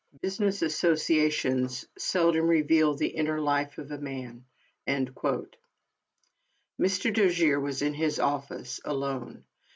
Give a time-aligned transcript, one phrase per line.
[0.19, 4.45] Business associations seldom reveal the inner life of a man."
[4.87, 5.53] Mr.
[7.13, 9.43] Dojere was in his office, alone.